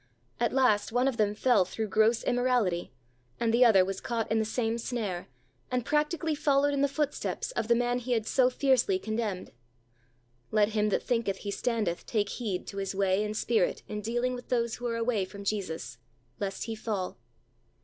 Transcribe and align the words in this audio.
At 0.39 0.51
last 0.51 0.91
one 0.91 1.07
of 1.07 1.17
them 1.17 1.35
fell 1.35 1.63
through 1.63 1.89
gross 1.89 2.23
immorality 2.23 2.91
and 3.39 3.53
the 3.53 3.63
other 3.63 3.85
was 3.85 4.01
caught 4.01 4.31
in 4.31 4.39
the 4.39 4.45
same 4.45 4.79
snare, 4.79 5.27
and 5.69 5.85
practically 5.85 6.33
followed 6.33 6.73
in 6.73 6.81
the 6.81 6.87
footsteps 6.87 7.51
of 7.51 7.67
the 7.67 7.75
man 7.75 7.99
he 7.99 8.13
had 8.13 8.25
so 8.25 8.49
fiercely 8.49 8.97
con 8.97 9.15
demned. 9.17 9.51
"Let 10.49 10.69
him 10.69 10.89
that 10.89 11.03
thinketh 11.03 11.37
he 11.45 11.51
standeth 11.51 12.07
take 12.07 12.29
heed" 12.29 12.65
to 12.69 12.77
his 12.77 12.95
way 12.95 13.23
and 13.23 13.37
spirit 13.37 13.83
in 13.87 14.01
dealing 14.01 14.33
with 14.33 14.49
those 14.49 14.77
who 14.77 14.87
are 14.87 14.97
away 14.97 15.23
from 15.23 15.43
Jesus, 15.43 15.99
"lest 16.39 16.63
he 16.63 16.73
fall." 16.73 17.19